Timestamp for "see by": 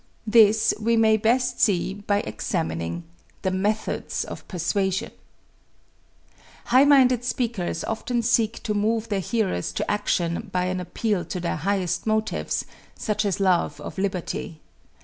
1.61-2.21